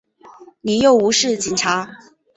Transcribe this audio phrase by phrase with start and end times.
[0.61, 1.91] 你又唔系警察！